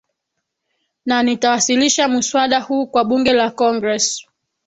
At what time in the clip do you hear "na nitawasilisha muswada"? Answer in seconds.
1.05-2.59